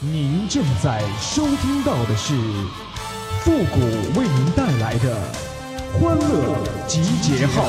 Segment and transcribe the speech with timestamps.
[0.00, 2.32] 您正在收听到的是
[3.40, 3.80] 复古
[4.16, 5.20] 为您带来的
[5.92, 7.64] 欢乐集结号。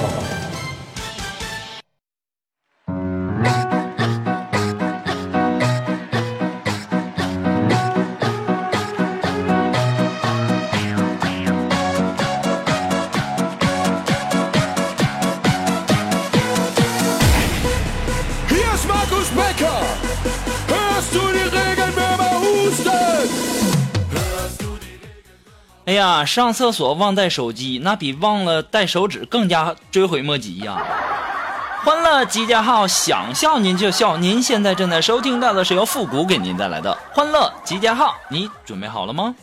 [25.89, 30.77] 哎呀，上厕所忘带手机，那比忘了带手指更加追悔莫及呀！
[31.83, 34.15] 欢乐集结号，想笑您就笑。
[34.15, 39.33] 您现在正在收听到的是由复古给您带来的欢乐集结号，你准备好了吗？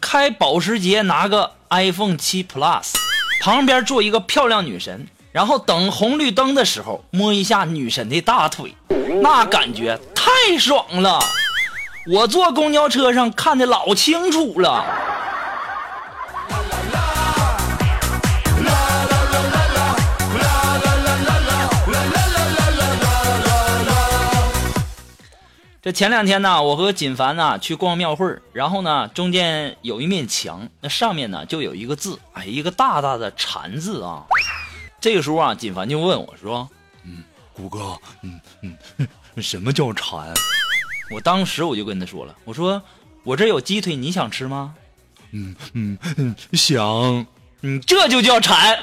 [0.00, 2.94] 开保时捷拿个 iPhone 七 Plus，
[3.40, 5.06] 旁边坐一个漂亮女神。
[5.36, 8.74] 然后等红绿灯的时候，摸一下女神的大腿，
[9.20, 11.18] 那感觉太爽了。
[12.10, 14.82] 我坐公交车上看的老清楚了。
[25.82, 34.24] 这前两天呢，我和锦凡呢去逛庙会然后呢，中间有一面墙，那上面呢就有一个字，哎，一个大大的禅字啊。
[35.00, 36.68] 这个时候啊，锦凡就问我说
[37.04, 38.76] ：“嗯，谷哥，嗯嗯，
[39.42, 40.32] 什么叫馋？”
[41.14, 42.82] 我当时我就跟他说了：“我说
[43.22, 44.74] 我这有鸡腿，你想吃吗
[45.32, 47.26] ？”“嗯嗯嗯，想。
[47.62, 48.78] ”“嗯，这就叫馋。”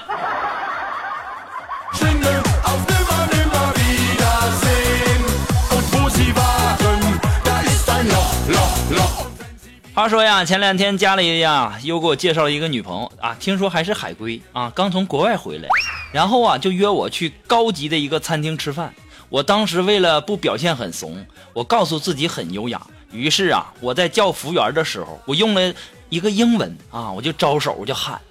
[9.95, 15.69] 话说呀，前两天家里呀又给我介绍了一个女朋友啊，听说还是海归啊，刚从国外回来。
[16.13, 18.93] 然后啊，就约我去高级的一个餐厅吃饭。
[19.29, 22.79] 我当时为了不表现很怂，我告诉自己很优雅。
[23.11, 25.73] 于是啊，我在叫服务员的时候，我用了
[26.09, 28.21] 一个英文啊，我就招手，我就喊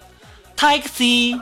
[0.57, 1.39] “taxi”。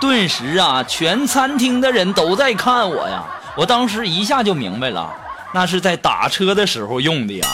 [0.00, 3.24] 顿时啊，全餐厅的人都在看我呀。
[3.56, 5.14] 我当时一下就明白了，
[5.54, 7.46] 那是在打车的时候用的呀。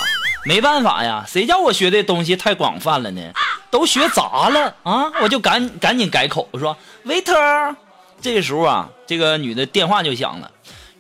[0.45, 3.21] 没办法呀，谁叫我学的东西太广泛了呢？
[3.77, 5.13] 都学杂了啊！
[5.21, 7.77] 我就赶赶紧改口，我说 waiter。
[8.23, 10.51] 这个时候啊，这个女的电话就响了，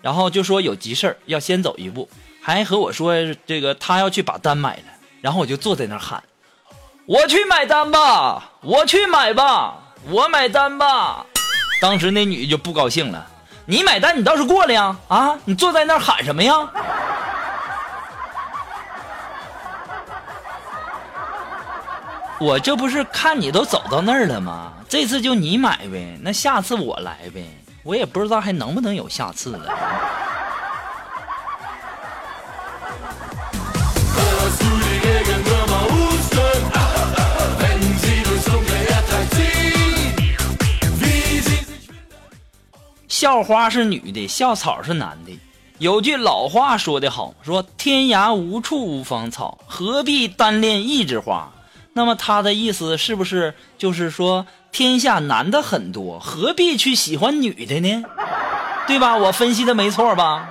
[0.02, 2.06] 然后就说有急事要先走一步，
[2.42, 3.14] 还和我说
[3.46, 4.82] 这个她要去把单买了。
[5.22, 6.22] 然后我就坐在那儿喊
[7.08, 9.78] ：“我去买单吧，我去买吧，
[10.10, 11.24] 我买单吧。”
[11.80, 13.26] 当时那女的就不高兴了
[13.64, 14.94] ：“你买单，你倒是过来呀！
[15.08, 16.52] 啊，你坐在那儿喊什么呀？”
[22.38, 24.74] 我这不是看你都走到那儿了吗？
[24.88, 27.44] 这次就你买呗，那下次我来呗。
[27.82, 29.72] 我也不知道还能不能有下次了。
[43.08, 45.32] 校花是女的，校草是男的。
[45.78, 51.50] 有句老话说得好，说天涯无处无芳草，何必单恋一枝花。
[51.96, 58.04] 那么他的意思是不是就是说天下男的很多，何必去喜欢女的呢？
[58.86, 59.16] 对吧？
[59.16, 60.46] 我分析的没错吧？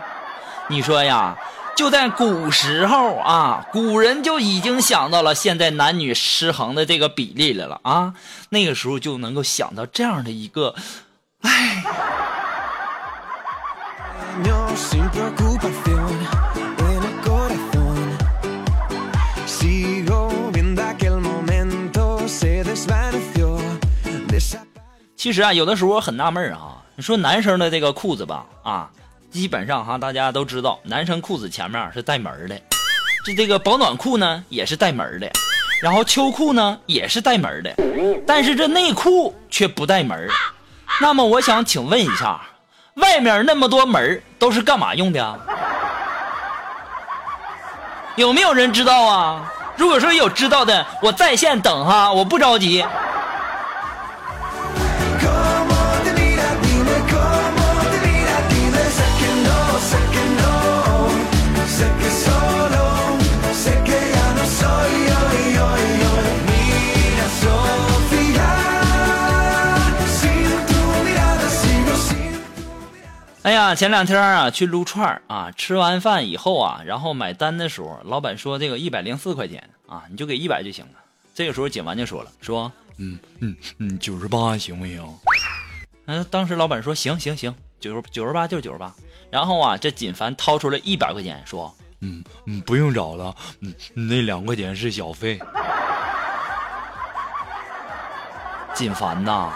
[0.69, 1.37] 你说呀，
[1.77, 8.15] 就在古时候啊，古人就已经想到了现在男女失衡的这个比例来了啊，
[8.49, 10.73] 那个时候就能够想到这样的一个，
[11.41, 11.83] 唉。
[25.25, 26.77] 其实啊，有的时候我很纳闷啊。
[26.95, 28.87] 你说男生的这个裤子吧，啊，
[29.31, 32.55] 基本上哈，大家都知道，男生裤子前面是带门的，
[33.25, 35.27] 这这个保暖裤呢也是带门的，
[35.81, 37.75] 然后秋裤呢也是带门的，
[38.27, 40.29] 但是这内裤却不带门。
[41.01, 42.39] 那么我想请问一下，
[42.97, 45.39] 外面那么多门都是干嘛用的？
[48.15, 49.51] 有没有人知道啊？
[49.75, 52.85] 如果说有知道的，我在线等哈，我不着急。
[73.75, 80.91] 前两天啊去撸串啊，吃完饭以后啊，然后买单的时候，老板说这个一百零四块钱啊，你就给一百就行了。
[81.33, 85.05] 这个时候锦完就说了，说嗯嗯嗯，九十八行不行？
[86.05, 88.93] 嗯，当时老板说行行行，九十九十八就是九十八。
[89.29, 95.37] 然后啊，这锦凡掏出了一百块钱，说嗯嗯，不用找了，嗯，那两块钱是小费。
[98.73, 99.51] 锦凡呐，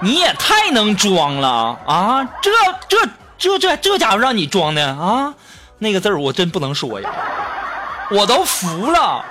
[0.00, 1.48] 你也太能装了
[1.86, 2.24] 啊！
[2.42, 2.50] 这
[2.88, 2.96] 这
[3.38, 5.34] 这这这家伙让你装的啊！
[5.78, 7.10] 那个字儿我真不能说呀，
[8.10, 9.24] 我都服了。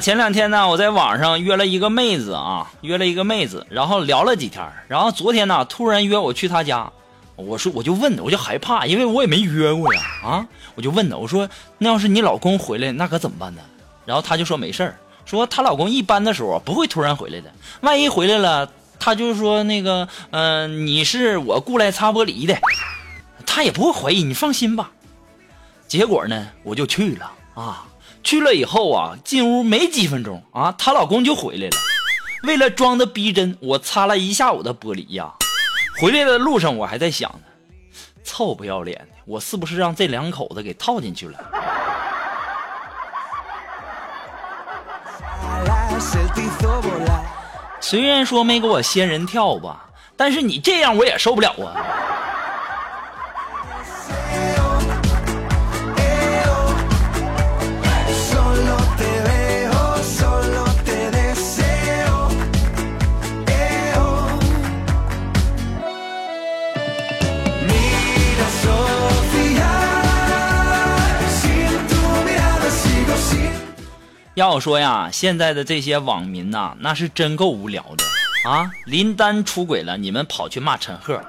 [0.00, 6.90] 前两天呢，我在网上约了一个妹子啊，约了一个妹子，然后聊了几天，然后昨天呢，突然约我去她家，
[7.36, 11.48] 我说我就问，我就害怕，因为我也没约过呀，啊，我就问她，我说
[11.78, 13.60] 那要是你老公回来，那可怎么办呢？
[14.06, 17.52] 然后她就说没事儿，说她老公一般的时候不会突然回来的，
[17.82, 22.56] 万一回来了，她就说那个，嗯、你是我雇来擦玻璃的，
[23.46, 24.90] 她也不会怀疑，你放心吧。
[25.86, 27.84] 结果呢，我就去了啊。
[28.22, 31.76] 去了以后啊，进屋没几分钟啊，她老公就回来了。
[32.44, 35.32] 为了装的逼真，我擦了一下午的玻璃呀。
[36.00, 37.40] 回来的路上，我还在想呢，
[38.24, 41.38] 臭不要脸的，我是不是让这两口子给套进去了？
[47.80, 51.76] 虽然说没给我仙人跳吧，但是你这样我也受不了啊。
[74.40, 78.70] 要我说呀，现在的这些网民呐、那是真够无聊的啊！
[78.86, 81.20] 林丹出轨了，你们跑去骂陈赫；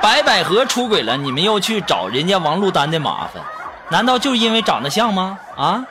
[0.00, 3.42] 白百合出轨了，你们又去找人家王珞丹的麻烦，
[3.90, 5.36] 难道就因为长得像吗？
[5.56, 5.84] 啊？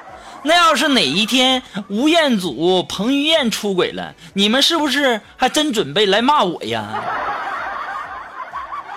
[0.44, 6.86] 那要是哪一天吴彦祖、彭于晏出轨了，你们是不是还真准备来骂我呀？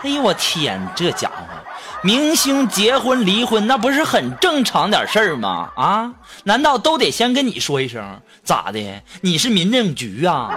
[0.06, 1.34] 哎呦我天，这家伙，
[2.00, 5.68] 明星结婚离婚那不是很正常点事儿吗？
[5.74, 6.12] 啊，
[6.44, 8.20] 难道都得先跟你说一声？
[8.44, 9.02] 咋的？
[9.22, 10.56] 你是民政局啊？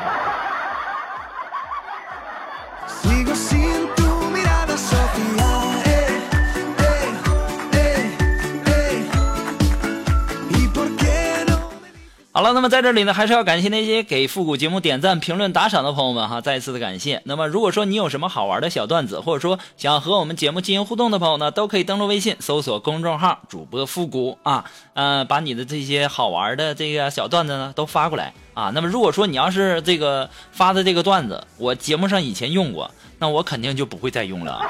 [12.40, 17.22] 好了，那么在这里呢，还是要感谢那些给复古节目点赞、评论、打赏的朋友们哈，再一次的感谢。
[17.26, 24.64] 那么如果说你有什么好玩的小段子，或者说想和我们节目进行互动的朋友呢，都可以登录微信搜索公众号“主播复古”啊，
[24.94, 28.72] 呃，把你的这些好玩的这个小段子呢都发过来啊。
[28.74, 34.62] 那么如果说你要是这个发的这个段子，我节目上以前用过，那我肯定就不会再用了。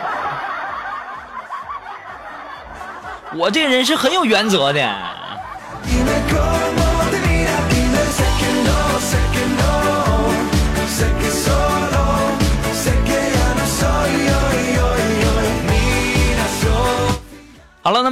[3.36, 4.92] 我这人是很有原则的。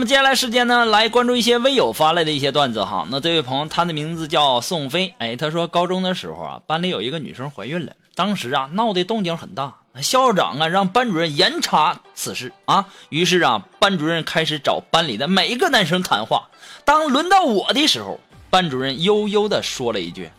[0.08, 3.06] 接下来时间呢，来关注一些微友发来的一些段子哈。
[3.12, 12.86] 那这位朋友，他的名字叫宋飞，哎，他说高中的时候啊，班里有一个女生怀孕了，当时啊闹得动静很大，校长啊让班主任严查此事啊。
[13.10, 16.48] 于是啊，班主任开始找班里的每一个男生谈话。
[16.86, 18.18] 当轮到我的时候，
[18.50, 20.32] 班主任悠悠的说了一句：“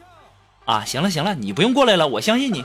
[0.65, 2.65] 啊，行了行了，你不用过来了，我相信你。”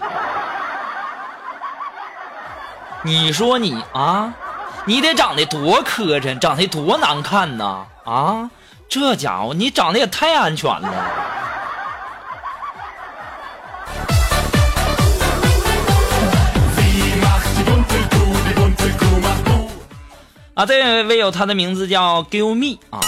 [3.05, 4.33] 你说你啊，
[4.85, 7.85] 你得长得多磕碜，长得多难看呐！
[8.03, 8.49] 啊，
[8.89, 10.89] 这家伙你长得也太安全了。
[20.53, 22.99] 啊，这位微友他的名字叫 Give Me 啊，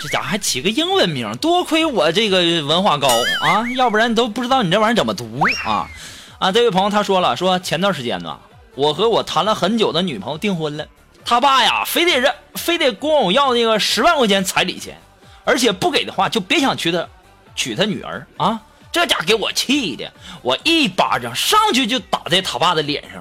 [0.00, 3.08] 这家伙还起个英文名，多亏我这个文化高
[3.40, 5.90] 啊，要不然都不知道你这玩意儿怎么读啊。
[6.38, 8.38] 啊，这位朋友他说了，说前段时间呢，
[8.76, 10.86] 我和我谈了很久的女朋友订婚了，
[11.24, 14.98] 他爸呀非得让非得管我要那个十万块钱彩礼钱，
[15.44, 17.08] 而且不给的话就别想娶她
[17.54, 18.60] 娶他女儿啊。
[18.92, 23.20] 这家给我气的，我一巴掌上去就打在他爸的脸上，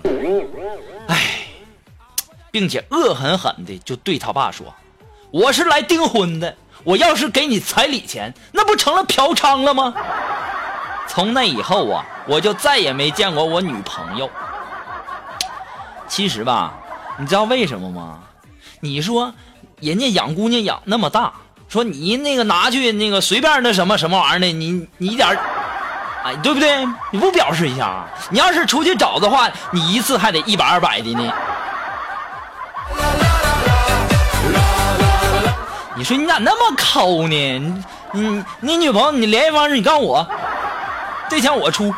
[1.07, 1.47] 哎，
[2.51, 4.71] 并且恶狠狠的就对他爸说
[5.31, 9.95] ：“我是来订婚的，我要是给你彩礼钱，那不成了嫖娼了吗？”
[11.09, 14.29] 从那以后啊，我就再也没见过我女朋友。
[16.07, 16.75] 其实吧，
[17.17, 18.19] 你知道为什么吗？
[18.79, 19.33] 你说
[19.79, 21.31] 人家养姑娘养那么大，
[21.69, 25.37] 说你那个拿去那个随便那什么什么玩意儿的，你你一点儿，
[26.23, 26.85] 哎，对不对？
[27.11, 28.07] 你不表示一下啊？
[28.29, 31.33] 你要是出去找的话，你一次还得一百二百的呢。
[35.95, 37.83] 你说你咋那么抠呢？
[38.11, 40.27] 你你你女朋友你联系方式你告诉我，
[41.29, 41.93] 这钱我出。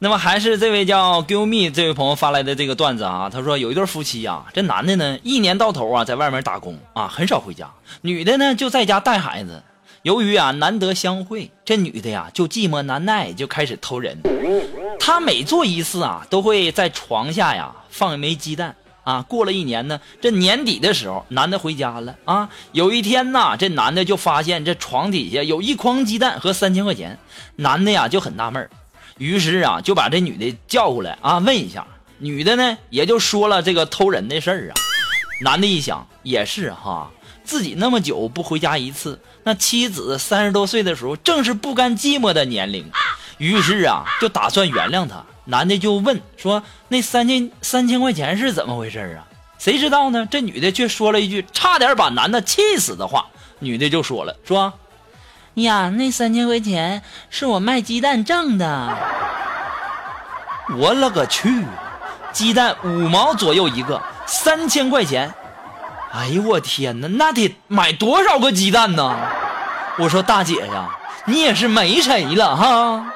[0.00, 7.68] 那么还是这位叫 Give Me 这位朋友发来的这个段子啊，他说有一对夫妻啊，这男的呢一年到头啊在外面打工啊，很少回家，
[8.02, 9.60] 女的呢就在家带孩子。
[10.02, 14.16] 由于啊难得相会，这女的呀就寂寞难耐，就开始偷人。
[15.00, 19.22] 她每做一次啊，都会在床下呀放一枚鸡蛋啊。
[19.22, 22.48] 过了一年呢，这年底的时候，男的回家了啊。
[22.70, 27.18] 有一天呐，这男的就发现这床底下有一筐鸡蛋和三千块钱，
[27.56, 28.70] 男的呀就很纳闷儿
[29.18, 31.86] 于是啊，就把这女的叫过来啊，问一下。
[32.20, 34.74] 女的呢，也就说了这个偷人的事儿啊。
[35.42, 37.10] 男的一想，也是哈，
[37.44, 42.90] 自己那么久不回家一次，那妻子三十多岁的时候，正是不甘寂寞的年龄。
[43.38, 45.24] 于是啊，就打算原谅他。
[45.44, 49.26] 男的就问说：“那三千三千块钱是怎么回事啊？”
[49.58, 50.26] 谁知道呢？
[50.30, 53.26] 这女的却说了一句差点把男的气死的话。
[53.60, 54.72] 女的就说了：“说。”
[55.62, 58.96] 呀，那三千块钱是我卖鸡蛋挣的。
[60.76, 61.64] 我勒个去！
[62.30, 65.32] 鸡蛋五毛左右一个，三千块钱！
[66.12, 69.16] 哎呦我天哪，那得买多少个鸡蛋呢？
[69.98, 70.90] 我说大姐呀，
[71.24, 73.12] 你也是没谁了哈。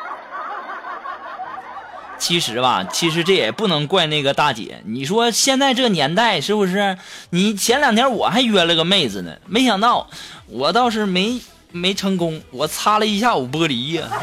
[2.19, 4.83] 其实吧，其实这也不能怪那个大姐。
[4.87, 6.97] 你说现在这年代是不是？
[7.31, 10.09] 你前两天我还约了个妹子呢，没想到
[10.47, 11.41] 我倒是没。
[11.73, 14.07] 没成功，我擦了一下午玻璃呀。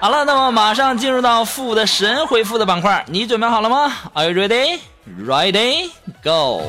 [0.00, 4.78] 好了，那么马上进入到负的神回复的板块，你准备好了吗？Are you ready?
[5.06, 5.90] Ready?
[6.22, 6.62] Go!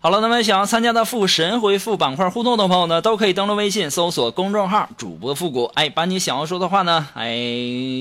[0.00, 7.26] 好了，那么想要参加的复神回复板块互动的朋友呢，都可以登录微信搜索公众号“主播复古”，哎，把你想要说的话呢，哎，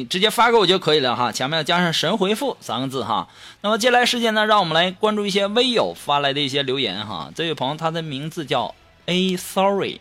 [0.08, 3.28] 直接发给我就可以了哈，前面要加上“神回复”三个字哈。
[3.62, 7.32] 那么接下来时间呢，让我们来关注一些微友发来的一些留言哈。
[7.34, 8.76] 这位朋友他的名字叫
[9.08, 10.00] A Sorry，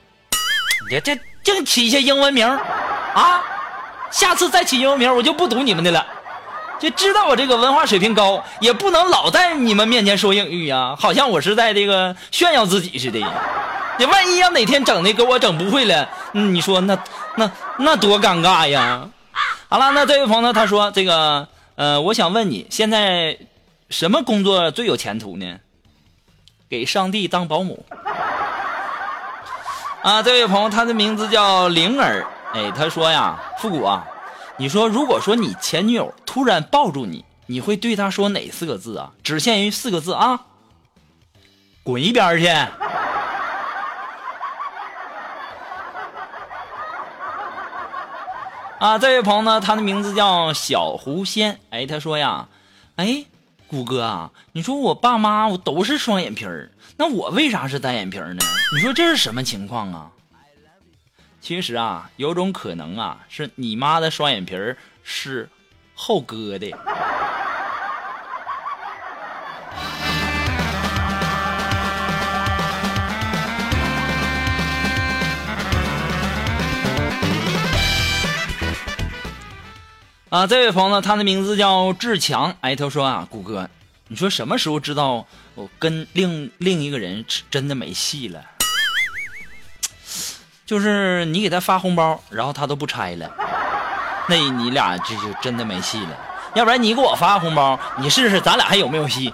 [0.91, 3.43] 你这净起一些英文名啊，
[4.11, 6.07] 下次再起英文名我就不读你们的了。
[6.79, 13.19] 就知道我这个文化水平高，也不能老在你们面前说英语呀，好像我是在这个炫耀自己似的。
[13.99, 16.99] 你万一要哪天整的给我整不会了，你说那
[17.37, 19.09] 那那多尴尬呀！
[19.69, 23.39] 好了，那这位朋友他说这个呃，我想问你现在
[23.89, 25.57] 什么工作最有前途呢？
[26.69, 27.87] 给上帝当保姆。
[30.03, 34.07] 啊，这位朋友他的名字叫灵儿，哎，他说呀，复古啊。
[34.59, 39.13] 你说，如果说你前女友突然抱住你，你会对她说哪四个字啊？
[39.23, 40.47] 只限于四个字啊！
[41.83, 42.47] 滚一边去！
[48.79, 51.61] 啊，这位朋友呢，他的名字叫小狐仙。
[51.71, 52.49] 哎，他说呀，
[52.97, 53.25] 哎，
[53.67, 58.39] 谷哥啊，你说我爸妈我都是双眼皮儿，那我为啥是单眼皮呢？
[58.75, 60.11] 你说这是什么情况啊？
[61.47, 65.49] 其实啊，有种可能啊，是你妈的双眼皮儿是
[65.95, 66.73] 后割的。
[80.31, 82.57] 啊，这位朋友，他的名字叫志强。
[82.61, 83.71] 哎，他说啊，谷哥，
[84.09, 85.25] 你说什么时候知道
[85.55, 88.56] 我跟另另一个人真的没戏了？
[90.67, 93.31] 就是你给他发红包，然后他都不拆了，
[94.29, 96.11] 那你俩这就真的没戏了。
[96.55, 99.33] 要不然你给我发红包，你试试咱俩还有没有戏？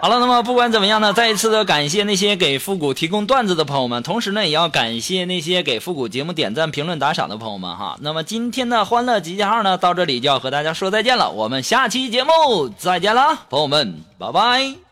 [0.00, 7.96] 好了，那么不管怎么样呢，再一次的感谢那些给复古提供段子的朋友们，同时呢，也要感谢那些给复古节目点赞、评论、打赏的朋友们哈。
[8.00, 14.91] 那么今天的欢乐集结号呢，到这里就要和大家说再见了，我们下期节目再见了，朋友们，拜拜。